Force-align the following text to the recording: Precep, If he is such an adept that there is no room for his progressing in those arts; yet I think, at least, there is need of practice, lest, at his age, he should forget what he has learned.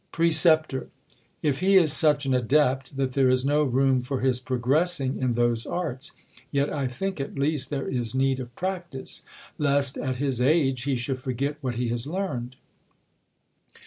Precep, 0.11 0.87
If 1.43 1.59
he 1.59 1.75
is 1.77 1.93
such 1.93 2.25
an 2.25 2.33
adept 2.33 2.97
that 2.97 3.11
there 3.13 3.29
is 3.29 3.45
no 3.45 3.61
room 3.61 4.01
for 4.01 4.21
his 4.21 4.39
progressing 4.39 5.19
in 5.19 5.33
those 5.33 5.67
arts; 5.67 6.13
yet 6.49 6.73
I 6.73 6.87
think, 6.87 7.19
at 7.21 7.35
least, 7.37 7.69
there 7.69 7.87
is 7.87 8.15
need 8.15 8.39
of 8.39 8.55
practice, 8.55 9.21
lest, 9.59 9.99
at 9.99 10.15
his 10.15 10.41
age, 10.41 10.85
he 10.85 10.95
should 10.95 11.19
forget 11.19 11.57
what 11.61 11.75
he 11.75 11.89
has 11.89 12.07
learned. 12.07 12.55